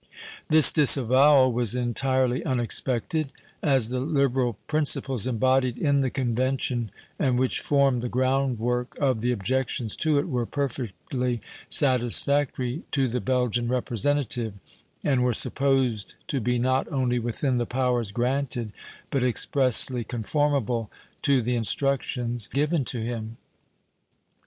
This 0.49 0.71
disavowal 0.71 1.51
was 1.53 1.75
entirely 1.75 2.43
unexpected, 2.43 3.31
as 3.61 3.89
the 3.89 3.99
liberal 3.99 4.57
principles 4.65 5.27
embodied 5.27 5.77
in 5.77 6.01
the 6.01 6.09
convention, 6.09 6.89
and 7.19 7.37
which 7.37 7.59
form 7.59 7.99
the 7.99 8.09
ground 8.09 8.57
work 8.57 8.97
of 8.99 9.21
the 9.21 9.31
objections 9.31 9.95
to 9.97 10.17
it, 10.17 10.27
were 10.27 10.47
perfectly 10.47 11.39
satisfactory 11.69 12.81
to 12.93 13.07
the 13.07 13.21
Belgian 13.21 13.67
representative, 13.67 14.55
and 15.03 15.21
were 15.21 15.35
supposed 15.35 16.15
to 16.29 16.41
be 16.41 16.57
not 16.57 16.91
only 16.91 17.19
within 17.19 17.59
the 17.59 17.67
powers 17.67 18.11
granted, 18.11 18.71
but 19.11 19.23
expressly 19.23 20.03
conformable 20.03 20.89
to 21.21 21.43
the 21.43 21.55
instructions 21.55 22.47
given 22.47 22.83
to 22.85 23.03
him. 23.03 23.37